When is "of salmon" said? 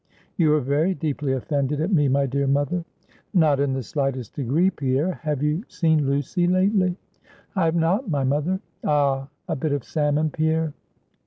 9.73-10.31